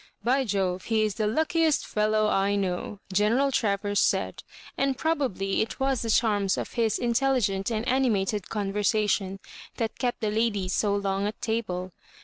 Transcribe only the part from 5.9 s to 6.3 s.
the